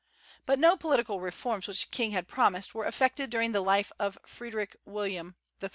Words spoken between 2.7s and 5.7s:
were effected during the life of Frederick William III.